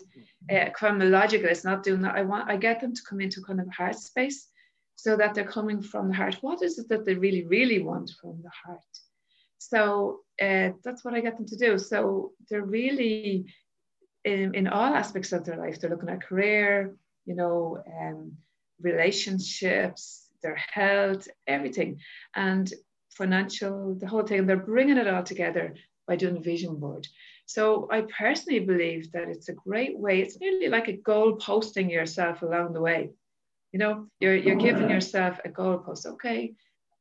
uh, 0.52 0.70
from 0.78 1.00
the 1.00 1.06
logical. 1.06 1.50
It's 1.50 1.64
not 1.64 1.84
doing 1.84 2.02
that. 2.02 2.16
I 2.16 2.22
want, 2.22 2.50
I 2.50 2.58
get 2.58 2.80
them 2.80 2.94
to 2.94 3.02
come 3.10 3.22
into 3.22 3.42
kind 3.42 3.60
of 3.60 3.68
heart 3.74 3.96
space, 3.96 4.50
so 4.96 5.18
that 5.18 5.34
they're 5.34 5.44
coming 5.44 5.82
from 5.82 6.10
the 6.10 6.14
heart. 6.14 6.38
What 6.42 6.62
is 6.62 6.78
it 6.78 6.90
that 6.90 7.06
they 7.06 7.16
really, 7.16 7.46
really 7.46 7.82
want 7.82 8.12
from 8.22 8.42
the 8.44 8.52
heart? 8.66 8.82
So 9.58 10.20
uh, 10.42 10.72
that's 10.84 11.04
what 11.04 11.16
I 11.16 11.22
get 11.22 11.38
them 11.38 11.48
to 11.48 11.58
do. 11.58 11.78
So 11.78 12.34
they're 12.50 12.62
really 12.62 13.46
in, 14.24 14.54
in 14.54 14.68
all 14.68 14.94
aspects 14.94 15.32
of 15.32 15.46
their 15.46 15.58
life. 15.58 15.80
They're 15.80 15.90
looking 15.90 16.10
at 16.10 16.24
career, 16.24 16.96
you 17.26 17.36
know, 17.36 17.84
um, 18.02 18.34
relationships, 18.82 20.28
their 20.44 20.56
health, 20.56 21.28
everything. 21.48 22.00
And 22.36 22.72
financial, 23.18 23.96
the 23.96 24.08
whole 24.08 24.24
thing. 24.24 24.46
They're 24.46 24.58
bringing 24.58 24.98
it 24.98 25.08
all 25.08 25.24
together 25.24 25.76
by 26.08 26.16
doing 26.16 26.38
a 26.38 26.42
vision 26.42 26.76
board. 26.76 27.08
So 27.46 27.88
I 27.92 28.02
personally 28.18 28.60
believe 28.60 29.12
that 29.12 29.28
it's 29.28 29.50
a 29.50 29.54
great 29.54 29.98
way. 29.98 30.22
It's 30.22 30.40
nearly 30.40 30.70
like 30.70 30.88
a 30.88 30.94
goal 30.98 31.36
posting 31.36 31.90
yourself 31.90 32.42
along 32.42 32.74
the 32.74 32.82
way. 32.82 33.12
You 33.72 33.80
know, 33.80 34.08
you're, 34.20 34.36
you're 34.36 34.56
giving 34.56 34.90
yourself 34.90 35.40
a 35.44 35.50
goal 35.50 35.80
post. 35.80 36.06
Okay. 36.06 36.54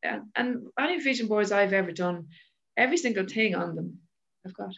And, 0.03 0.23
and 0.35 0.67
any 0.79 1.01
vision 1.01 1.29
boards 1.29 1.53
I've 1.53 1.73
ever 1.73 1.93
done, 1.93 2.29
every 2.77 2.97
single 2.97 3.27
thing 3.27 3.55
on 3.55 3.77
them 3.77 3.99
I've 4.45 4.55
got. 4.55 4.75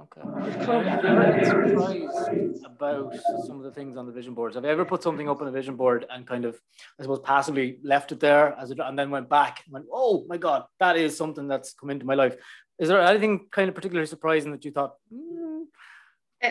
Okay. 0.00 0.20
Have 0.22 1.04
you 1.04 1.10
ever 1.10 1.44
surprised 1.44 2.64
about 2.64 3.16
some 3.46 3.56
of 3.56 3.64
the 3.64 3.72
things 3.72 3.96
on 3.96 4.06
the 4.06 4.12
vision 4.12 4.32
boards? 4.32 4.54
Have 4.54 4.64
you 4.64 4.70
ever 4.70 4.84
put 4.84 5.02
something 5.02 5.28
up 5.28 5.40
on 5.40 5.48
a 5.48 5.50
vision 5.50 5.74
board 5.74 6.06
and 6.08 6.24
kind 6.24 6.44
of, 6.44 6.60
I 7.00 7.02
suppose, 7.02 7.18
passively 7.24 7.78
left 7.82 8.12
it 8.12 8.20
there 8.20 8.54
as 8.56 8.70
it, 8.70 8.78
and 8.78 8.96
then 8.96 9.10
went 9.10 9.28
back 9.28 9.64
and 9.64 9.72
went, 9.72 9.86
oh 9.92 10.24
my 10.28 10.36
God, 10.36 10.66
that 10.78 10.96
is 10.96 11.16
something 11.16 11.48
that's 11.48 11.72
come 11.72 11.90
into 11.90 12.06
my 12.06 12.14
life? 12.14 12.36
Is 12.78 12.88
there 12.88 13.00
anything 13.00 13.46
kind 13.50 13.68
of 13.68 13.74
particularly 13.74 14.06
surprising 14.06 14.52
that 14.52 14.64
you 14.64 14.70
thought? 14.70 14.94
Mm. 15.12 15.64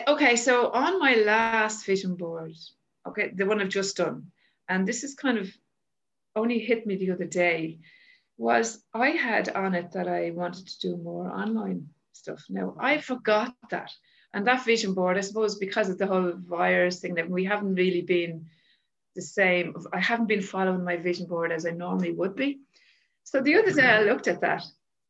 Okay, 0.09 0.35
so 0.35 0.69
on 0.71 0.99
my 0.99 1.15
last 1.15 1.85
vision 1.85 2.15
board, 2.15 2.53
okay, 3.07 3.31
the 3.33 3.45
one 3.45 3.61
I've 3.61 3.69
just 3.69 3.95
done, 3.95 4.29
and 4.67 4.85
this 4.85 5.05
is 5.05 5.13
kind 5.13 5.37
of 5.37 5.49
only 6.35 6.59
hit 6.59 6.85
me 6.85 6.97
the 6.97 7.11
other 7.11 7.25
day, 7.25 7.79
was 8.37 8.83
I 8.93 9.11
had 9.11 9.47
on 9.49 9.73
it 9.73 9.93
that 9.93 10.09
I 10.09 10.31
wanted 10.31 10.67
to 10.67 10.79
do 10.79 10.97
more 10.97 11.31
online 11.31 11.87
stuff. 12.27 12.43
Now, 12.49 12.75
I 12.79 12.97
forgot 12.97 13.53
that. 13.71 13.91
And 14.33 14.45
that 14.45 14.65
vision 14.65 14.93
board, 14.93 15.17
I 15.17 15.21
suppose, 15.21 15.55
because 15.55 15.89
of 15.89 15.97
the 15.97 16.07
whole 16.07 16.33
virus 16.35 16.99
thing, 16.99 17.15
that 17.15 17.29
we 17.29 17.45
haven't 17.45 17.75
really 17.75 18.01
been 18.01 18.45
the 19.15 19.21
same. 19.21 19.73
I 19.93 19.99
haven't 19.99 20.27
been 20.27 20.41
following 20.41 20.83
my 20.83 20.97
vision 20.97 21.27
board 21.27 21.51
as 21.51 21.65
I 21.65 21.71
normally 21.71 22.11
would 22.11 22.35
be. 22.35 22.59
So 23.23 23.41
the 23.41 23.55
other 23.55 23.71
day 23.71 23.85
I 23.85 24.01
looked 24.09 24.27
at 24.27 24.41
that, 24.41 24.63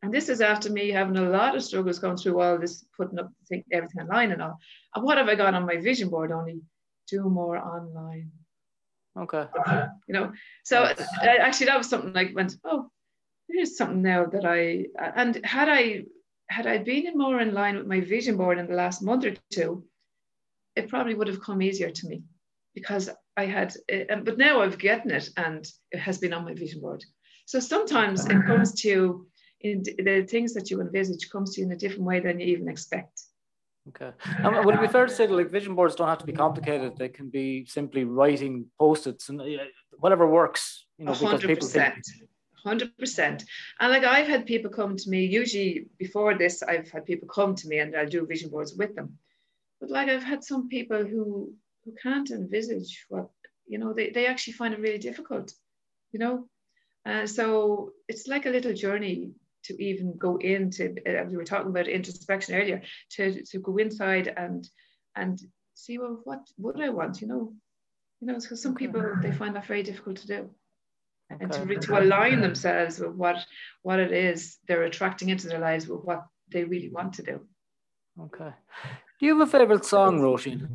and 0.04 0.14
this 0.14 0.30
is 0.30 0.42
after 0.42 0.70
me 0.72 0.92
having 0.92 1.18
a 1.18 1.30
lot 1.30 1.56
of 1.56 1.64
struggles 1.64 2.00
going 2.00 2.18
through 2.18 2.40
all 2.40 2.60
this, 2.60 2.86
putting 2.96 3.20
up 3.20 3.32
thing, 3.50 3.64
everything 3.72 4.02
online 4.02 4.32
and 4.32 4.42
all. 4.42 4.60
And 4.94 5.04
what 5.04 5.18
have 5.18 5.28
I 5.28 5.36
got 5.36 5.56
on 5.56 5.66
my 5.66 5.78
vision 5.78 6.10
board? 6.10 6.32
Only 6.32 6.62
do 7.10 7.24
more 7.24 7.58
online. 7.58 8.32
Okay. 9.18 9.46
You 10.08 10.14
know, 10.14 10.32
so 10.64 10.94
actually 11.22 11.66
that 11.66 11.78
was 11.78 11.90
something 11.90 12.14
like 12.14 12.36
went, 12.36 12.56
oh, 12.64 12.92
here's 13.50 13.76
something 13.76 14.04
now 14.04 14.26
that 14.26 14.46
I 14.46 14.86
and 15.16 15.44
had 15.44 15.70
I 15.70 16.04
had 16.50 16.68
I 16.68 16.78
been 16.78 17.18
more 17.18 17.40
in 17.40 17.54
line 17.54 17.78
with 17.78 17.88
my 17.88 18.00
vision 18.00 18.38
board 18.38 18.58
in 18.58 18.68
the 18.68 18.76
last 18.76 19.02
month 19.02 19.26
or 19.26 19.34
two, 19.52 19.84
it 20.76 20.90
probably 20.90 21.14
would 21.14 21.28
have 21.28 21.42
come 21.42 21.62
easier 21.62 21.90
to 21.90 22.08
me 22.08 22.24
because 22.74 23.10
I 23.36 23.46
had, 23.46 23.76
uh, 23.92 24.16
but 24.24 24.38
now 24.38 24.62
I've 24.62 24.78
gotten 24.80 25.12
it 25.12 25.30
and 25.38 25.66
it 25.92 26.00
has 26.00 26.20
been 26.20 26.34
on 26.34 26.46
my 26.46 26.54
vision 26.54 26.82
board. 26.82 27.04
So 27.46 27.60
sometimes 27.60 28.26
it 28.26 28.46
comes 28.46 28.74
to 28.82 29.28
in 29.62 29.82
the 29.82 30.26
things 30.30 30.54
that 30.54 30.70
you 30.70 30.82
envisage 30.82 31.30
comes 31.32 31.56
to 31.56 31.62
you 31.62 31.68
in 31.68 31.74
a 31.74 31.76
different 31.76 32.04
way 32.04 32.20
than 32.20 32.40
you 32.40 32.48
even 32.48 32.70
expect. 32.70 33.22
Okay. 33.90 34.12
And 34.40 34.66
would 34.66 34.76
it 34.76 34.82
be 34.82 34.88
fair 34.88 35.06
to 35.06 35.14
say 35.14 35.26
that 35.26 35.34
like 35.34 35.50
vision 35.50 35.74
boards 35.74 35.96
don't 35.96 36.10
have 36.10 36.18
to 36.20 36.26
be 36.26 36.34
complicated? 36.34 36.98
They 36.98 37.10
can 37.10 37.30
be 37.30 37.66
simply 37.66 38.04
writing 38.04 38.66
post-its 38.78 39.30
and 39.30 39.42
uh, 39.42 39.46
whatever 39.98 40.28
works. 40.28 40.86
You 40.98 41.06
know, 41.06 41.14
100%, 41.14 41.20
because 41.20 41.42
people 41.42 41.68
think. 41.68 41.96
Hundred 42.64 42.98
percent, 42.98 43.46
and 43.80 43.92
like 43.92 44.04
I've 44.04 44.28
had 44.28 44.46
people 44.46 44.72
come 44.72 44.98
to 44.98 45.10
me. 45.10 45.26
Usually, 45.26 45.86
before 45.98 46.38
this, 46.38 46.64
I've 46.64 46.90
had 46.90 47.06
people 47.06 47.28
come 47.28 47.56
to 47.56 47.68
me, 47.68 47.80
and 47.80 47.96
I'll 47.96 48.10
do 48.10 48.26
vision 48.26 48.50
boards 48.50 48.76
with 48.76 48.96
them. 48.96 49.18
But 49.80 49.92
like 49.92 50.10
I've 50.10 50.24
had 50.24 50.44
some 50.44 50.68
people 50.68 51.06
who 51.06 51.54
who 51.86 51.94
can't 52.02 52.30
envisage 52.32 53.06
what 53.10 53.30
you 53.68 53.78
know. 53.78 53.94
They 53.94 54.10
they 54.10 54.26
actually 54.28 54.54
find 54.54 54.74
it 54.74 54.80
really 54.80 54.98
difficult, 54.98 55.54
you 56.12 56.20
know. 56.20 56.50
Uh, 57.06 57.26
so 57.26 57.94
it's 58.10 58.28
like 58.28 58.46
a 58.46 58.50
little 58.50 58.74
journey 58.74 59.32
to 59.64 59.84
even 59.84 60.18
go 60.18 60.38
into 60.38 60.96
uh, 61.08 61.26
we 61.30 61.38
were 61.38 61.44
talking 61.46 61.70
about 61.70 61.88
introspection 61.88 62.56
earlier 62.56 62.82
to, 63.12 63.44
to 63.44 63.60
go 63.60 63.78
inside 63.78 64.34
and 64.36 64.68
and 65.16 65.40
see 65.74 65.98
well 65.98 66.20
what 66.24 66.42
would 66.58 66.82
I 66.82 66.90
want 66.90 67.22
you 67.22 67.28
know 67.28 67.54
you 68.20 68.28
know 68.28 68.40
because 68.40 68.62
some 68.62 68.76
people 68.76 69.04
they 69.22 69.32
find 69.32 69.56
that 69.56 69.68
very 69.68 69.84
difficult 69.84 70.18
to 70.18 70.28
do 70.28 70.50
okay. 71.32 71.44
and 71.44 71.52
to, 71.52 71.80
to 71.80 72.00
align 72.00 72.42
themselves 72.42 73.00
with 73.00 73.12
what 73.12 73.38
what 73.82 74.00
it 74.00 74.12
is 74.12 74.58
they're 74.68 74.84
attracting 74.84 75.30
into 75.30 75.48
their 75.48 75.60
lives 75.60 75.88
with 75.88 76.04
what 76.04 76.26
they 76.50 76.64
really 76.64 76.90
want 76.90 77.14
to 77.14 77.24
do 77.24 77.42
okay 78.22 78.52
do 79.20 79.26
you 79.26 79.38
have 79.38 79.48
a 79.48 79.52
favorite 79.52 79.86
song 79.86 80.20
Roisin 80.20 80.68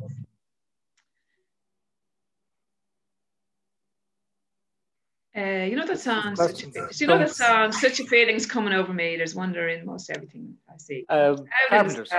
Uh, 5.35 5.65
you 5.67 5.75
know 5.75 5.85
that 5.87 5.99
song. 5.99 6.35
Such 6.35 6.63
a, 6.63 6.67
you 6.93 7.07
know 7.07 7.17
that 7.17 7.31
song. 7.31 7.71
Such 7.71 7.99
a 7.99 8.05
feeling's 8.05 8.45
coming 8.45 8.73
over 8.73 8.93
me. 8.93 9.17
There's 9.17 9.33
wonder 9.33 9.67
in 9.67 9.83
most 9.83 10.11
everything 10.11 10.55
I 10.69 10.77
see. 10.77 11.05
Um, 11.09 11.37
Carpenter's. 11.69 12.09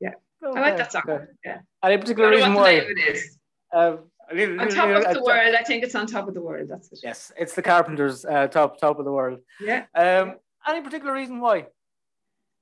yeah, 0.00 0.10
okay, 0.44 0.58
I 0.58 0.60
like 0.60 0.76
that 0.76 0.90
song. 0.90 1.02
Okay. 1.08 1.24
Yeah. 1.44 1.58
Any 1.84 1.98
particular 1.98 2.30
reason 2.30 2.54
why? 2.54 2.70
It 2.70 2.98
is. 2.98 3.38
Um, 3.72 4.10
on 4.30 4.68
top 4.68 5.06
of 5.06 5.14
the 5.14 5.22
world, 5.22 5.54
I 5.54 5.62
think 5.62 5.84
it's 5.84 5.94
on 5.94 6.06
top 6.06 6.28
of 6.28 6.34
the 6.34 6.42
world. 6.42 6.68
That's 6.68 6.92
it. 6.92 7.00
Yes, 7.02 7.32
it's 7.36 7.54
the 7.54 7.62
Carpenters' 7.62 8.24
uh, 8.24 8.48
top 8.48 8.78
top 8.78 8.98
of 8.98 9.04
the 9.04 9.12
world. 9.12 9.40
Yeah. 9.60 9.84
Um, 9.94 10.36
any 10.66 10.82
particular 10.82 11.14
reason 11.14 11.40
why? 11.40 11.66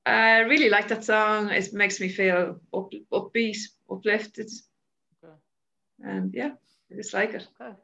I 0.05 0.41
really 0.41 0.71
like 0.71 0.89
that 0.89 1.05
song. 1.05 1.51
It 1.51 1.73
makes 1.73 1.99
me 2.01 2.09
feel 2.09 2.61
up, 2.73 2.93
upbeat, 3.13 3.59
uplifted, 3.91 4.51
okay. 5.25 5.35
and 6.05 6.33
yeah, 6.33 6.53
I 6.93 6.95
just 6.95 7.13
like 7.13 7.35
it. 7.35 7.49
Okay. 7.61 7.75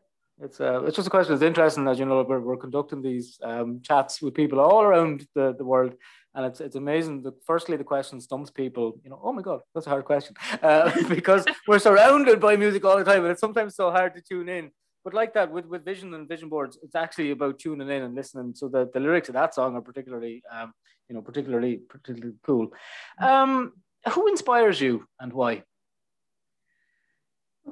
It's 0.40 0.60
uh, 0.60 0.82
it's 0.84 0.96
just 0.96 1.08
a 1.08 1.10
question. 1.10 1.34
It's 1.34 1.42
interesting 1.42 1.86
as 1.88 1.98
you 1.98 2.04
know 2.04 2.22
we're, 2.22 2.40
we're 2.40 2.56
conducting 2.56 3.02
these 3.02 3.38
um, 3.42 3.80
chats 3.82 4.22
with 4.22 4.34
people 4.34 4.60
all 4.60 4.82
around 4.82 5.26
the, 5.34 5.54
the 5.56 5.64
world, 5.64 5.94
and 6.34 6.46
it's 6.46 6.60
it's 6.60 6.76
amazing. 6.76 7.22
The, 7.22 7.32
firstly, 7.46 7.76
the 7.76 7.84
question 7.84 8.20
stumps 8.20 8.50
people. 8.50 8.98
You 9.04 9.10
know, 9.10 9.20
oh 9.22 9.32
my 9.32 9.42
god, 9.42 9.60
that's 9.74 9.86
a 9.86 9.90
hard 9.90 10.04
question 10.04 10.34
uh, 10.62 10.90
because 11.08 11.44
we're 11.66 11.78
surrounded 11.78 12.40
by 12.40 12.56
music 12.56 12.84
all 12.84 12.98
the 12.98 13.04
time, 13.04 13.22
and 13.22 13.32
it's 13.32 13.40
sometimes 13.40 13.74
so 13.74 13.90
hard 13.90 14.14
to 14.14 14.22
tune 14.22 14.48
in. 14.48 14.70
But 15.04 15.14
like 15.14 15.34
that, 15.34 15.50
with, 15.50 15.66
with 15.66 15.84
vision 15.84 16.14
and 16.14 16.28
vision 16.28 16.48
boards, 16.48 16.78
it's 16.82 16.94
actually 16.94 17.32
about 17.32 17.58
tuning 17.58 17.88
in 17.88 18.02
and 18.02 18.14
listening. 18.14 18.54
So 18.54 18.68
the, 18.68 18.88
the 18.94 19.00
lyrics 19.00 19.28
of 19.28 19.34
that 19.34 19.52
song 19.52 19.74
are 19.74 19.80
particularly, 19.80 20.44
um, 20.50 20.72
you 21.08 21.14
know, 21.16 21.22
particularly 21.22 21.78
particularly 21.88 22.36
cool. 22.46 22.72
Um, 23.20 23.72
who 24.12 24.28
inspires 24.28 24.80
you 24.80 25.06
and 25.20 25.32
why? 25.32 25.64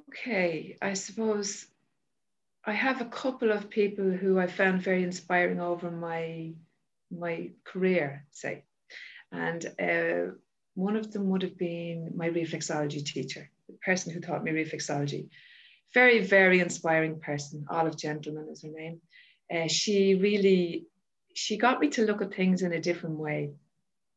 Okay, 0.09 0.77
I 0.83 0.95
suppose 0.95 1.67
I 2.65 2.73
have 2.73 3.01
a 3.01 3.07
couple 3.07 3.53
of 3.53 3.71
people 3.71 4.11
who 4.11 4.39
I 4.39 4.47
found 4.47 4.83
very 4.83 5.03
inspiring 5.03 5.61
over 5.61 5.91
my 5.91 6.53
my 7.11 7.51
career, 7.65 8.25
say, 8.31 8.65
and 9.33 9.65
uh, 9.81 10.33
one 10.75 10.97
of 10.97 11.13
them 11.13 11.29
would 11.31 11.43
have 11.43 11.59
been 11.59 12.13
my 12.15 12.31
reflexology 12.31 13.05
teacher, 13.05 13.51
the 13.69 13.75
person 13.85 14.13
who 14.13 14.21
taught 14.21 14.45
me 14.45 14.53
reflexology. 14.53 15.29
Very, 15.93 16.21
very 16.25 16.61
inspiring 16.61 17.21
person. 17.21 17.67
Olive 17.69 17.97
Gentleman 17.97 18.49
is 18.51 18.63
her 18.63 18.71
name. 18.71 19.01
Uh, 19.53 19.67
she 19.67 20.15
really 20.15 20.87
she 21.35 21.57
got 21.57 21.81
me 21.81 21.89
to 21.89 22.05
look 22.05 22.23
at 22.23 22.35
things 22.35 22.63
in 22.63 22.73
a 22.73 22.81
different 22.81 23.17
way, 23.17 23.53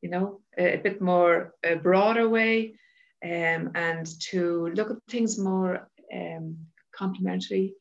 you 0.02 0.10
know, 0.10 0.42
a, 0.58 0.74
a 0.74 0.78
bit 0.78 1.02
more 1.02 1.54
a 1.64 1.76
broader 1.76 2.28
way, 2.30 2.76
um, 3.24 3.72
and 3.76 4.08
to 4.30 4.70
look 4.76 4.90
at 4.92 4.98
things 5.10 5.40
more 5.40 5.90
um, 6.14 6.58
complementary 6.96 7.74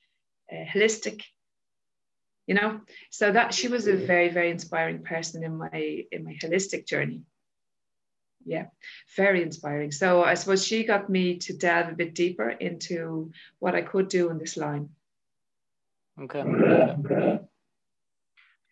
uh, 0.51 0.65
holistic 0.73 1.23
you 2.53 2.61
know? 2.61 2.81
So 3.11 3.33
that 3.33 3.55
she 3.55 3.69
was 3.69 3.87
a 3.89 3.97
very 3.97 4.29
very 4.29 4.51
inspiring 4.51 5.03
person 5.03 5.43
in 5.43 5.57
my 5.57 6.05
in 6.13 6.25
my 6.25 6.35
holistic 6.43 6.87
journey. 6.87 7.23
Yeah 8.45 8.67
very 9.17 9.43
inspiring. 9.43 9.91
So 9.91 10.23
i 10.23 10.35
suppose 10.35 10.67
she 10.67 10.85
got 10.85 11.09
me 11.09 11.39
to 11.39 11.57
delve 11.57 11.89
a 11.89 11.97
bit 12.03 12.15
deeper 12.15 12.51
into 12.51 13.33
what 13.59 13.75
i 13.75 13.83
could 13.91 14.09
do 14.09 14.31
in 14.31 14.37
this 14.39 14.57
line. 14.57 14.91
Okay. 16.25 16.45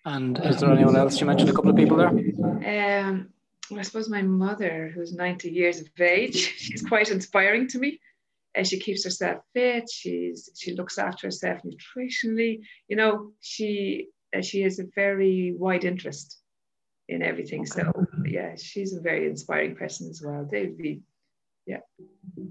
And 0.05 0.39
is 0.51 0.61
there 0.61 0.73
anyone 0.73 0.97
else? 0.97 1.21
You 1.21 1.27
mentioned 1.27 1.51
a 1.51 1.55
couple 1.55 1.71
of 1.71 1.77
people 1.77 1.97
there. 1.97 2.13
Um 3.09 3.29
i 3.79 3.83
suppose 3.83 4.09
my 4.09 4.23
mother 4.23 4.91
who's 4.93 5.13
90 5.15 5.49
years 5.49 5.81
of 5.81 6.01
age 6.01 6.37
she's 6.65 6.83
quite 6.83 7.11
inspiring 7.11 7.69
to 7.69 7.79
me 7.79 8.01
and 8.55 8.67
she 8.67 8.79
keeps 8.79 9.05
herself 9.05 9.43
fit. 9.55 9.89
She's 9.91 10.51
she 10.59 10.75
looks 10.75 10.99
after 10.99 11.27
herself 11.27 11.61
nutritionally. 11.63 12.61
You 12.89 12.97
know, 12.97 13.33
she 13.41 14.09
uh, 14.37 14.43
she 14.43 14.63
has 14.63 14.79
a 14.79 14.85
very 14.95 15.55
wide 15.57 15.85
interest 15.85 16.39
in 17.09 17.23
everything. 17.23 17.61
Okay. 17.61 17.83
So 17.83 18.07
yeah, 18.27 18.55
she's 18.57 18.95
a 18.95 19.01
very 19.01 19.27
inspiring 19.27 19.77
person 19.77 20.09
as 20.09 20.23
well. 20.25 20.49
They'd 20.51 21.03
yeah. 21.67 21.81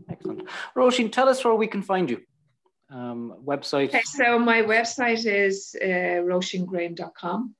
Excellent. 0.10 0.48
Roisin, 0.76 1.12
tell 1.12 1.28
us 1.28 1.44
where 1.44 1.56
we 1.56 1.68
can 1.68 1.82
find 1.82 2.10
you. 2.10 2.22
Um, 2.90 3.36
website. 3.46 3.90
Okay, 3.90 4.02
so 4.04 4.40
my 4.40 4.62
website 4.62 5.26
is 5.26 5.76
uh, 5.82 6.24
roisingraham.com. 6.24 7.56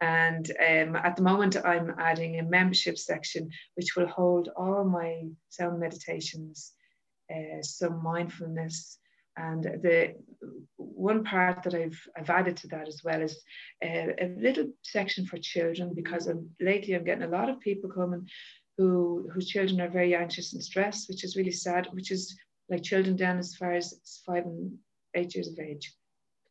And 0.00 0.50
um, 0.60 0.96
at 0.96 1.16
the 1.16 1.22
moment, 1.22 1.56
I'm 1.64 1.94
adding 1.98 2.38
a 2.38 2.42
membership 2.42 2.98
section 2.98 3.50
which 3.76 3.96
will 3.96 4.06
hold 4.06 4.48
all 4.56 4.84
my 4.84 5.22
sound 5.48 5.80
meditations 5.80 6.72
uh, 7.30 7.62
some 7.62 8.02
mindfulness. 8.02 8.98
And 9.36 9.64
the 9.64 10.14
one 10.76 11.24
part 11.24 11.62
that 11.64 11.74
I've, 11.74 12.00
I've 12.16 12.30
added 12.30 12.56
to 12.58 12.68
that 12.68 12.88
as 12.88 13.02
well 13.04 13.20
is 13.20 13.42
uh, 13.84 14.12
a 14.18 14.34
little 14.38 14.68
section 14.82 15.26
for 15.26 15.36
children 15.36 15.92
because 15.94 16.26
I'm, 16.26 16.50
lately 16.58 16.94
I'm 16.94 17.04
getting 17.04 17.24
a 17.24 17.28
lot 17.28 17.50
of 17.50 17.60
people 17.60 17.90
coming 17.90 18.26
who 18.78 19.28
whose 19.32 19.48
children 19.48 19.80
are 19.80 19.88
very 19.88 20.14
anxious 20.14 20.52
and 20.52 20.62
stressed, 20.62 21.08
which 21.08 21.24
is 21.24 21.36
really 21.36 21.50
sad, 21.50 21.88
which 21.92 22.10
is 22.10 22.38
like 22.68 22.82
children 22.82 23.16
down 23.16 23.38
as 23.38 23.54
far 23.54 23.72
as 23.72 24.20
five 24.26 24.44
and 24.44 24.72
eight 25.14 25.34
years 25.34 25.48
of 25.48 25.58
age. 25.58 25.94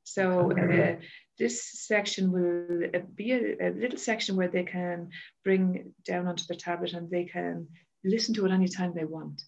So 0.04 0.52
uh, 0.52 0.96
this 1.40 1.88
section 1.88 2.32
will 2.32 2.90
uh, 2.94 3.00
be 3.16 3.32
a, 3.32 3.70
a, 3.70 3.70
little 3.72 3.98
section 3.98 4.36
where 4.36 4.48
they 4.48 4.64
can 4.64 5.10
bring 5.44 5.94
down 6.06 6.28
onto 6.28 6.46
their 6.46 6.58
tablet 6.58 6.94
and 6.94 7.10
they 7.10 7.26
can 7.26 7.68
listen 8.04 8.34
to 8.36 8.46
it 8.46 8.52
anytime 8.52 8.94
they 8.94 9.06
want 9.06 9.42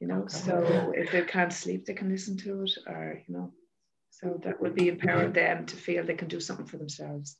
you 0.00 0.06
know 0.06 0.26
so 0.26 0.92
if 0.94 1.10
they 1.12 1.22
can't 1.22 1.52
sleep 1.52 1.84
they 1.84 1.94
can 1.94 2.08
listen 2.08 2.36
to 2.36 2.62
it 2.62 2.72
or 2.86 3.22
you 3.26 3.34
know 3.34 3.52
so 4.10 4.40
that 4.42 4.60
would 4.60 4.74
be 4.74 4.88
empowering 4.88 5.32
them 5.32 5.66
to 5.66 5.76
feel 5.76 6.04
they 6.04 6.14
can 6.14 6.28
do 6.28 6.40
something 6.40 6.66
for 6.66 6.76
themselves 6.76 7.36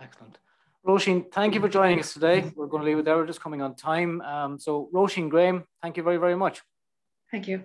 excellent 0.00 0.38
Roisin, 0.86 1.32
thank 1.32 1.52
you 1.52 1.60
for 1.60 1.68
joining 1.68 1.98
us 1.98 2.14
today. 2.14 2.52
We're 2.54 2.68
going 2.68 2.84
to 2.84 2.88
leave 2.88 2.98
it 2.98 3.04
there. 3.04 3.16
We're 3.16 3.26
just 3.26 3.40
coming 3.40 3.60
on 3.60 3.74
time. 3.74 4.20
Um, 4.20 4.56
so, 4.56 4.88
Roisin 4.94 5.28
Graham, 5.28 5.64
thank 5.82 5.96
you 5.96 6.04
very, 6.04 6.16
very 6.16 6.36
much. 6.36 6.62
Thank 7.32 7.48
you. 7.48 7.64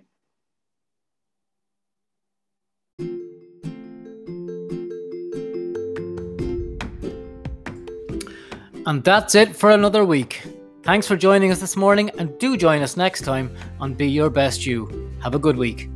And 8.88 9.04
that's 9.04 9.36
it 9.36 9.56
for 9.56 9.70
another 9.70 10.04
week. 10.04 10.42
Thanks 10.84 11.06
for 11.06 11.16
joining 11.16 11.52
us 11.52 11.60
this 11.60 11.78
morning 11.78 12.10
and 12.18 12.36
do 12.40 12.58
join 12.58 12.82
us 12.82 12.98
next 12.98 13.22
time 13.22 13.56
on 13.80 13.94
Be 13.94 14.08
Your 14.08 14.32
Best 14.32 14.66
You. 14.66 15.12
Have 15.22 15.36
a 15.36 15.40
good 15.40 15.56
week. 15.56 15.92